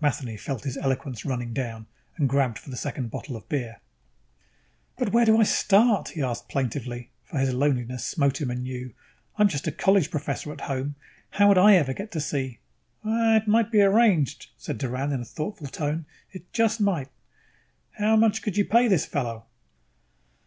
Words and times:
Matheny 0.00 0.38
felt 0.38 0.64
his 0.64 0.78
eloquence 0.78 1.26
running 1.26 1.52
down 1.52 1.86
and 2.16 2.30
grabbed 2.30 2.58
for 2.58 2.70
the 2.70 2.78
second 2.78 3.10
bottle 3.10 3.36
of 3.36 3.46
beer. 3.50 3.82
"But 4.96 5.12
where 5.12 5.26
do 5.26 5.36
I 5.38 5.42
start?" 5.44 6.08
he 6.12 6.22
asked 6.22 6.48
plaintively, 6.48 7.10
for 7.24 7.36
his 7.36 7.52
loneliness 7.52 8.02
smote 8.06 8.40
him 8.40 8.50
anew. 8.50 8.94
"I'm 9.36 9.48
just 9.48 9.66
a 9.66 9.72
college 9.72 10.10
professor 10.10 10.50
at 10.50 10.62
home. 10.62 10.94
How 11.32 11.48
would 11.48 11.58
I 11.58 11.78
even 11.78 11.94
get 11.94 12.10
to 12.12 12.22
see" 12.22 12.60
"It 13.36 13.46
might 13.46 13.70
be 13.70 13.82
arranged," 13.82 14.46
said 14.56 14.78
Doran 14.78 15.12
in 15.12 15.20
a 15.20 15.26
thoughtful 15.26 15.66
tone. 15.66 16.06
"It 16.32 16.50
just 16.54 16.80
might. 16.80 17.10
How 17.98 18.16
much 18.16 18.40
could 18.40 18.56
you 18.56 18.64
pay 18.64 18.88
this 18.88 19.04
fellow?" 19.04 19.44